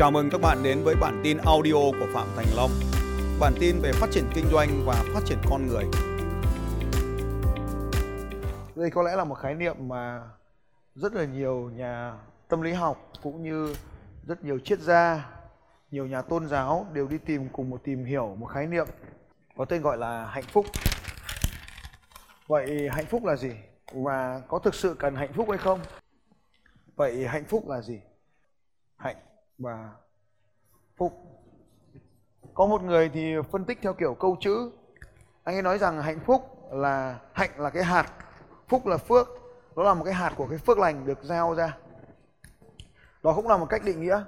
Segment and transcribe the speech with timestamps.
[0.00, 2.70] Chào mừng các bạn đến với bản tin audio của Phạm Thành Long.
[3.40, 5.84] Bản tin về phát triển kinh doanh và phát triển con người.
[8.76, 10.22] Đây có lẽ là một khái niệm mà
[10.94, 12.18] rất là nhiều nhà
[12.48, 13.74] tâm lý học cũng như
[14.26, 15.30] rất nhiều triết gia,
[15.90, 18.86] nhiều nhà tôn giáo đều đi tìm cùng một tìm hiểu một khái niệm
[19.56, 20.66] có tên gọi là hạnh phúc.
[22.46, 23.52] Vậy hạnh phúc là gì?
[23.92, 25.80] Và có thực sự cần hạnh phúc hay không?
[26.96, 28.00] Vậy hạnh phúc là gì?
[28.96, 29.16] Hạnh
[29.60, 29.90] và
[30.96, 31.12] phúc.
[32.54, 34.70] Có một người thì phân tích theo kiểu câu chữ.
[35.44, 38.06] Anh ấy nói rằng hạnh phúc là hạnh là cái hạt,
[38.68, 39.28] phúc là phước.
[39.76, 41.76] Đó là một cái hạt của cái phước lành được gieo ra.
[43.22, 44.24] Đó cũng là một cách định nghĩa.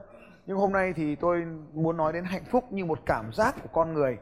[0.46, 3.68] Nhưng hôm nay thì tôi muốn nói đến hạnh phúc như một cảm giác của
[3.72, 4.18] con người.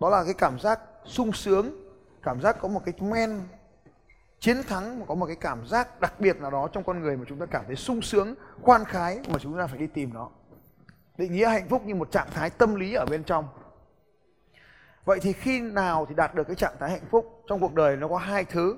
[0.00, 1.70] Đó là cái cảm giác sung sướng,
[2.22, 3.40] cảm giác có một cái men
[4.38, 7.24] chiến thắng có một cái cảm giác đặc biệt nào đó trong con người mà
[7.28, 10.30] chúng ta cảm thấy sung sướng, khoan khái mà chúng ta phải đi tìm nó.
[11.18, 13.48] Định nghĩa hạnh phúc như một trạng thái tâm lý ở bên trong.
[15.04, 17.42] Vậy thì khi nào thì đạt được cái trạng thái hạnh phúc?
[17.48, 18.76] Trong cuộc đời nó có hai thứ.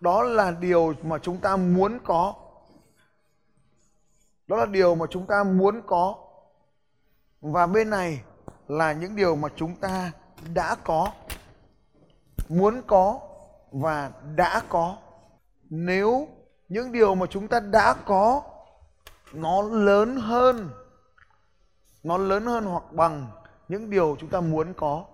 [0.00, 2.34] Đó là điều mà chúng ta muốn có.
[4.46, 6.14] Đó là điều mà chúng ta muốn có.
[7.40, 8.22] Và bên này
[8.68, 10.12] là những điều mà chúng ta
[10.54, 11.12] đã có.
[12.48, 13.20] Muốn có
[13.70, 14.96] và đã có.
[15.70, 16.28] Nếu
[16.68, 18.42] những điều mà chúng ta đã có
[19.32, 20.70] nó lớn hơn
[22.02, 23.26] nó lớn hơn hoặc bằng
[23.68, 25.04] những điều chúng ta muốn có.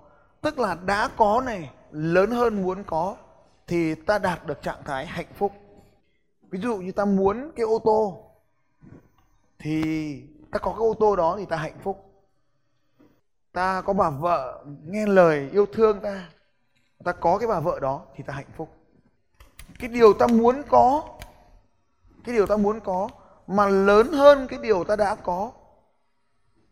[0.41, 3.17] Tức là đã có này, lớn hơn muốn có,
[3.67, 5.53] thì ta đạt được trạng thái hạnh phúc.
[6.51, 8.25] Ví dụ như ta muốn cái ô tô,
[9.59, 9.83] thì
[10.51, 12.11] ta có cái ô tô đó thì ta hạnh phúc.
[13.53, 16.29] Ta có bà vợ, nghe lời yêu thương ta
[17.05, 18.69] ta có cái bà vợ đó thì ta hạnh phúc.
[19.79, 21.03] Cái điều ta muốn có,
[22.25, 23.09] cái điều ta muốn có
[23.47, 25.53] mà lớn hơn cái điều ta đã có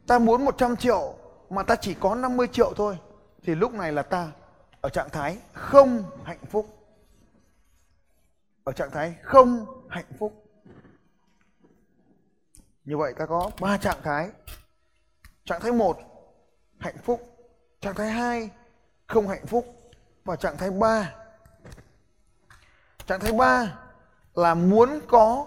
[0.06, 1.14] ta muốn 100 triệu,
[1.50, 2.98] mà ta chỉ có 50 triệu thôi.
[3.42, 4.33] Thì lúc này là ta
[4.80, 6.67] ở trạng thái không hạnh phúc.
[8.64, 10.45] Ở trạng thái không hạnh phúc.
[12.85, 14.30] Như vậy ta có ba trạng thái.
[15.45, 15.98] Trạng thái một,
[16.79, 17.20] hạnh phúc.
[17.80, 18.51] Trạng thái hai,
[19.07, 19.67] không hạnh phúc.
[20.24, 21.14] Và trạng thái ba,
[23.07, 23.79] trạng thái ba
[24.35, 25.46] là muốn có,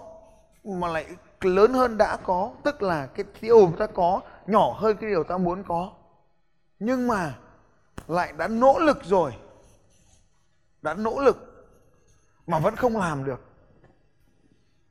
[0.64, 1.06] mà lại
[1.40, 2.52] lớn hơn đã có.
[2.62, 5.92] Tức là cái điều ta có nhỏ hơn cái điều ta muốn có.
[6.78, 7.38] Nhưng mà
[8.06, 9.32] lại đã nỗ lực rồi.
[10.82, 11.36] Đã nỗ lực
[12.46, 13.40] mà vẫn không làm được.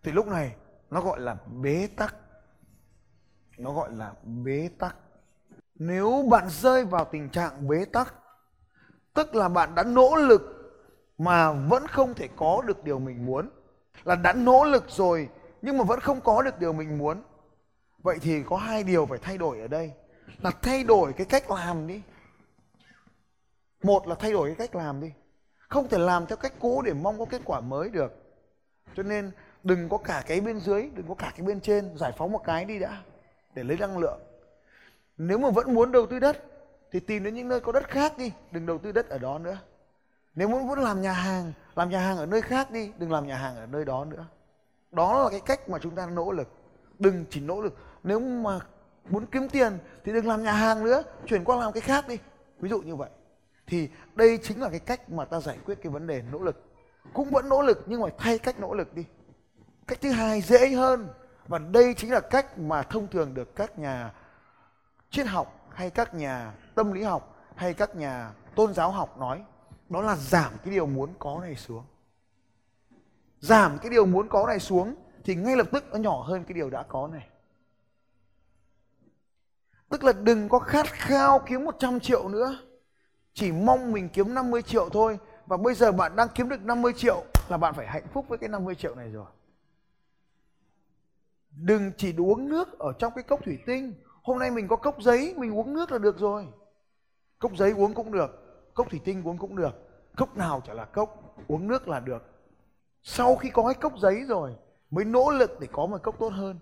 [0.04, 0.56] Thì lúc này
[0.90, 2.16] nó gọi là bế tắc.
[3.58, 4.96] Nó gọi là bế tắc.
[5.76, 8.14] Nếu bạn rơi vào tình trạng bế tắc,
[9.14, 10.42] tức là bạn đã nỗ lực
[11.18, 13.50] mà vẫn không thể có được điều mình muốn.
[14.04, 15.30] Là đã nỗ lực rồi,
[15.62, 17.24] nhưng mà vẫn không có được điều mình muốn
[18.06, 19.92] vậy thì có hai điều phải thay đổi ở đây.
[20.42, 22.02] Là thay đổi cái cách làm đi.
[23.84, 25.12] Một là thay đổi cái cách làm đi.
[25.70, 28.14] Không thể làm theo cách cũ để mong có kết quả mới được.
[28.96, 29.32] Cho nên
[29.64, 31.98] đừng có cả cái bên dưới, đừng có cả cái bên trên.
[31.98, 33.02] Giải phóng một cái đi đã,
[33.54, 34.20] để lấy năng lượng.
[35.18, 36.44] Nếu mà vẫn muốn đầu tư đất,
[36.92, 38.32] thì tìm đến những nơi có đất khác đi.
[38.52, 39.58] Đừng đầu tư đất ở đó nữa.
[40.36, 42.92] Nếu muốn muốn làm nhà hàng, làm nhà hàng ở nơi khác đi.
[42.98, 44.26] Đừng làm nhà hàng ở nơi đó nữa.
[44.92, 46.48] Đó là cái cách mà chúng ta nỗ lực.
[47.00, 48.60] Đừng chỉ nỗ lực nếu mà
[49.10, 52.18] muốn kiếm tiền thì đừng làm nhà hàng nữa, chuyển qua làm cái khác đi.
[52.60, 53.10] Ví dụ như vậy.
[53.68, 56.64] Thì đây chính là cái cách mà ta giải quyết cái vấn đề nỗ lực.
[57.14, 59.06] Cũng vẫn nỗ lực nhưng mà thay cách nỗ lực đi.
[59.88, 61.08] Cách thứ hai dễ hơn.
[61.48, 64.14] Và đây chính là cách mà thông thường được các nhà
[65.10, 69.44] triết học hay các nhà tâm lý học hay các nhà tôn giáo học nói.
[69.90, 71.84] Đó là giảm cái điều muốn có này xuống.
[73.40, 76.54] Giảm cái điều muốn có này xuống thì ngay lập tức nó nhỏ hơn cái
[76.54, 77.28] điều đã có này
[79.96, 82.58] tức là đừng có khát khao kiếm 100 triệu nữa.
[83.34, 85.20] Chỉ mong mình kiếm 50 triệu thôi.
[85.46, 88.38] Và bây giờ bạn đang kiếm được 50 triệu là bạn phải hạnh phúc với
[88.38, 89.26] cái 50 triệu này rồi.
[91.52, 93.94] Đừng chỉ uống nước ở trong cái cốc thủy tinh.
[94.24, 96.48] Hôm nay mình có cốc giấy, mình uống nước là được rồi.
[97.40, 98.30] Cốc giấy uống cũng được,
[98.74, 99.74] cốc thủy tinh uống cũng được.
[100.16, 102.24] Cốc nào chả là cốc, uống nước là được.
[103.04, 104.56] Sau khi có cái cốc giấy rồi,
[104.92, 106.60] mới nỗ lực để có một cốc tốt hơn.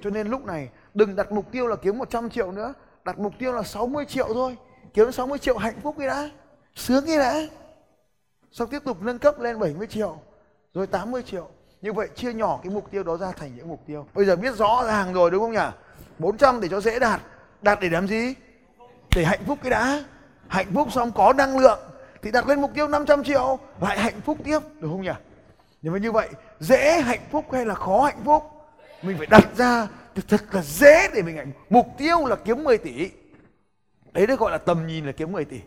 [0.00, 2.74] Cho nên lúc này đừng đặt mục tiêu là kiếm 100 triệu nữa.
[3.04, 4.56] Đặt mục tiêu là 60 triệu thôi.
[4.94, 6.30] Kiếm 60 triệu hạnh phúc đi đã.
[6.74, 7.40] Sướng đi đã.
[8.52, 10.18] Sau tiếp tục nâng cấp lên 70 triệu,
[10.74, 11.48] rồi 80 triệu.
[11.82, 14.06] Như vậy chia nhỏ cái mục tiêu đó ra thành những mục tiêu.
[14.14, 15.68] Bây giờ biết rõ ràng rồi đúng không nhỉ?
[16.18, 17.20] 400 để cho dễ đạt.
[17.62, 18.34] Đạt để làm gì?
[19.16, 20.04] Để hạnh phúc cái đã.
[20.48, 21.78] Hạnh phúc xong có năng lượng
[22.22, 23.58] thì đặt lên mục tiêu 500 triệu.
[23.80, 25.14] Lại hạnh phúc tiếp, được không nhỉ?
[25.82, 26.28] Nhưng mà như vậy,
[26.60, 28.42] dễ hạnh phúc hay là khó hạnh phúc?
[29.02, 29.88] Mình phải đặt ra
[30.28, 31.52] thật là dễ để mình ảnh.
[31.70, 33.10] Mục tiêu là kiếm 10 tỷ.
[34.12, 35.60] Đấy được gọi là tầm nhìn là kiếm 10 tỷ.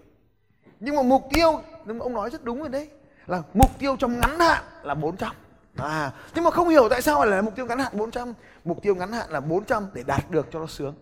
[0.79, 2.89] Nhưng mà mục tiêu, nhưng mà ông nói rất đúng rồi đấy,
[3.27, 5.35] là mục tiêu trong ngắn hạn là 400
[5.75, 8.81] à nhưng mà không hiểu tại sao lại là mục tiêu ngắn hạn 400 mục
[8.81, 10.95] tiêu ngắn hạn là 400 để đạt được cho nó sướng.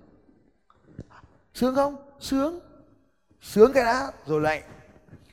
[1.53, 1.95] Sướng không?
[2.19, 2.59] Sướng.
[3.41, 4.63] Sướng cái đã, rồi lại,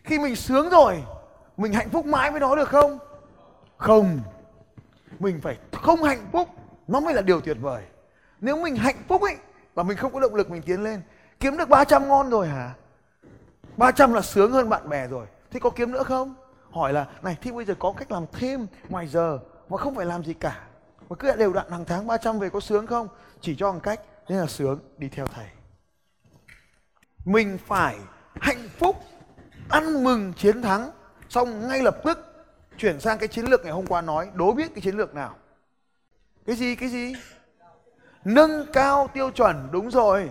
[0.04, 1.02] khi mình sướng rồi,
[1.56, 2.98] mình hạnh phúc mãi với nó được không?
[3.76, 4.20] Không.
[5.18, 6.48] Mình phải không hạnh phúc,
[6.88, 7.82] nó mới là điều tuyệt vời
[8.44, 9.36] nếu mình hạnh phúc ấy,
[9.74, 11.02] và mình không có động lực mình tiến lên,
[11.40, 12.74] kiếm được 300 ngon rồi hả?
[13.76, 15.26] 300 là sướng hơn bạn bè rồi.
[15.50, 16.34] Thế có kiếm nữa không?
[16.70, 19.38] Hỏi là, này thì bây giờ có cách làm thêm ngoài giờ,
[19.68, 20.64] mà không phải làm gì cả.
[21.08, 23.08] Mà cứ đều đặn hàng tháng 300 về có sướng không?
[23.40, 25.46] Chỉ cho một cách nên là sướng, đi theo thầy.
[27.24, 27.96] Mình phải
[28.40, 28.96] hạnh phúc,
[29.68, 30.90] ăn mừng chiến thắng,
[31.28, 32.46] xong ngay lập tức
[32.78, 35.36] chuyển sang cái chiến lược ngày hôm qua nói, đố biết cái chiến lược nào.
[36.46, 37.14] Cái gì cái gì?
[38.24, 40.30] Nâng cao tiêu chuẩn, đúng rồi.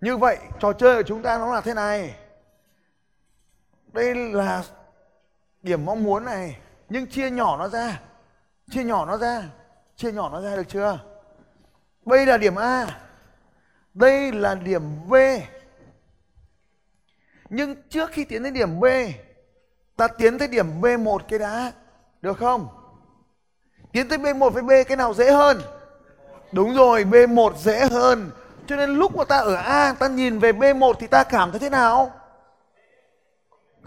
[0.00, 2.16] Như vậy, trò chơi của chúng ta nó là thế này.
[3.92, 4.64] Đây là
[5.62, 6.58] điểm mong muốn này.
[6.88, 8.00] Nhưng chia nhỏ nó ra.
[8.70, 9.42] Chia nhỏ nó ra.
[9.96, 10.98] Chia nhỏ nó ra được chưa?
[12.06, 13.00] Đây là điểm a.
[13.94, 15.14] Đây là điểm b.
[17.50, 18.84] Nhưng trước khi tiến đến điểm b,
[19.96, 21.72] ta tiến tới điểm b1 cái đã.
[22.22, 22.68] Được không?
[23.92, 25.60] Tiến tới b1 với b cái nào dễ hơn?
[26.52, 28.30] Đúng rồi b1 dễ hơn.
[28.66, 31.60] Cho nên lúc mà ta ở a, ta nhìn về b1 thì ta cảm thấy
[31.60, 32.12] thế nào?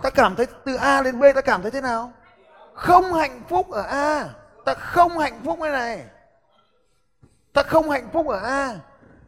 [0.03, 2.11] Ta cảm thấy từ a đến b ta cảm thấy thế nào?
[2.73, 4.29] Không hạnh phúc ở a.
[4.65, 6.03] Ta không hạnh phúc cái này.
[7.53, 8.75] Ta không hạnh phúc ở a.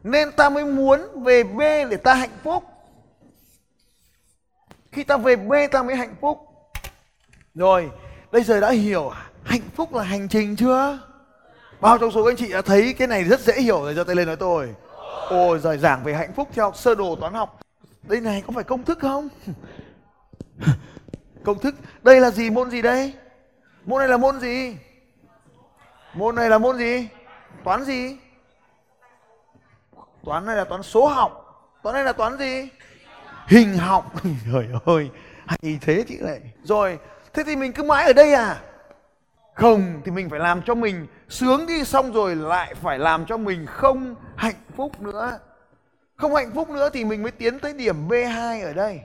[0.03, 2.63] Nên ta mới muốn về b để ta hạnh phúc.
[4.91, 6.39] Khi ta về b ta mới hạnh phúc.
[7.55, 7.91] Rồi,
[8.31, 9.11] bây giờ đã hiểu
[9.43, 10.99] hạnh phúc là hành trình chưa?
[11.83, 14.03] Bao trong số các anh chị đã thấy cái này rất dễ hiểu rồi giơ
[14.03, 14.75] tay lên nói tôi.
[15.29, 17.59] Ôi giời giảng về hạnh phúc theo sơ đồ toán học.
[18.03, 19.29] Đây này, có phải công thức không?
[21.43, 23.13] Công thức, đây là gì, môn gì đây?
[23.85, 24.77] Môn này là môn gì?
[26.13, 27.07] Môn này là môn gì?
[27.63, 28.17] Toán gì?
[30.25, 31.31] Toán này là toán số học.
[31.83, 32.69] Toán này là toán gì?
[33.47, 34.13] Hình học.
[34.53, 35.09] Trời ơi,
[35.45, 36.41] hay thế chị lại.
[36.63, 36.99] Rồi,
[37.33, 38.61] thế thì mình cứ mãi ở đây à?
[39.55, 43.37] Không thì mình phải làm cho mình sướng đi, xong rồi lại phải làm cho
[43.37, 45.39] mình không hạnh phúc nữa.
[46.15, 48.99] Không hạnh phúc nữa thì mình mới tiến tới điểm B2 ở đây.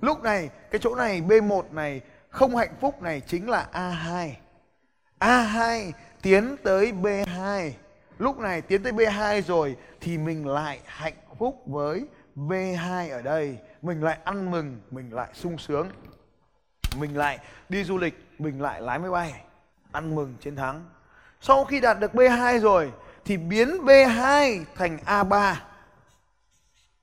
[0.00, 4.30] Lúc này, cái chỗ này B1 này, không hạnh phúc này chính là A2
[5.20, 5.92] A2
[6.22, 7.70] tiến tới B2
[8.18, 12.06] lúc này tiến tới B2 rồi thì mình lại hạnh phúc với
[12.36, 13.58] B2 ở đây.
[13.82, 15.88] Mình lại ăn mừng, mình lại sung sướng.
[16.98, 17.38] Mình lại
[17.68, 19.34] đi du lịch, mình lại lái máy bay
[19.96, 20.84] ăn mừng chiến thắng.
[21.40, 22.92] Sau khi đạt được B2 rồi,
[23.24, 25.54] thì biến B2 thành A3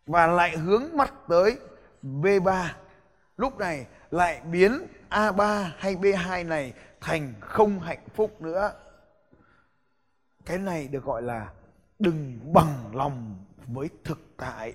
[0.06, 1.58] và lại hướng mắt tới
[2.04, 2.66] B3
[3.38, 8.72] lúc này lại biến A3 hay B2 này thành không hạnh phúc nữa.
[10.46, 11.50] Cái này được gọi là
[12.00, 14.74] đừng bằng lòng với thực tại.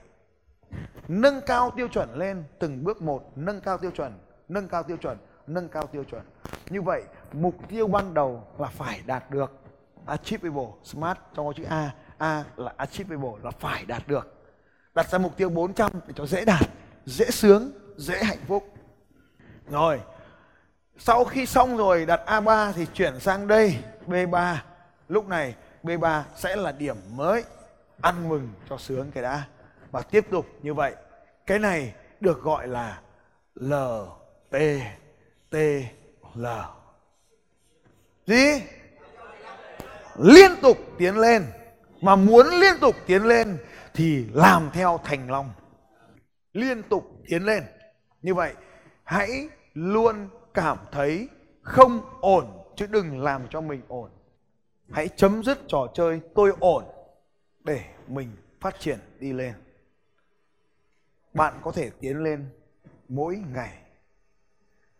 [1.08, 4.18] Nâng cao tiêu chuẩn lên từng bước một, nâng cao tiêu chuẩn,
[4.48, 5.18] nâng cao tiêu chuẩn
[5.48, 6.22] nâng cao tiêu chuẩn.
[6.70, 7.02] Như vậy,
[7.32, 9.52] mục tiêu ban đầu là phải đạt được
[10.06, 11.94] achievable smart trong có chữ a.
[12.18, 14.34] A là achievable là phải đạt được.
[14.94, 16.68] Đặt ra mục tiêu 400 để cho dễ đạt,
[17.04, 18.74] dễ sướng, dễ hạnh phúc.
[19.68, 20.00] Rồi,
[20.98, 24.56] sau khi xong rồi đặt A3 thì chuyển sang đây B3
[25.08, 27.44] lúc này B3 sẽ là điểm mới.
[28.00, 29.42] Ăn mừng cho sướng cái đã.
[29.90, 30.94] Và tiếp tục như vậy.
[31.46, 33.00] Cái này được gọi là
[33.54, 33.72] L
[34.50, 34.56] T.
[35.50, 35.56] T
[36.34, 36.46] L.
[38.26, 38.62] Gì
[40.18, 41.46] liên tục tiến lên.
[42.00, 43.58] Mà muốn liên tục tiến lên
[43.94, 45.52] thì làm theo thành long.
[46.52, 47.64] Liên tục tiến lên.
[48.22, 48.54] Như vậy,
[49.04, 51.28] hãy luôn cảm thấy
[51.62, 52.44] không ổn,
[52.76, 54.10] chứ đừng làm cho mình ổn.
[54.90, 56.84] Hãy chấm dứt trò chơi tôi ổn
[57.64, 59.54] để mình phát triển đi lên.
[61.34, 62.50] Bạn có thể tiến lên
[63.08, 63.78] mỗi ngày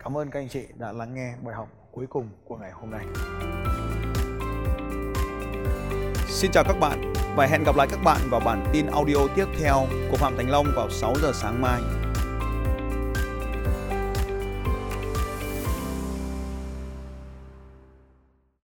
[0.04, 2.90] cảm ơn các anh chị đã lắng nghe bài học cuối cùng của ngày hôm
[2.90, 3.04] nay
[6.28, 9.46] Xin chào các bạn và hẹn gặp lại các bạn vào bản tin audio tiếp
[9.60, 11.80] theo của Phạm Thành Long vào 6 giờ sáng mai.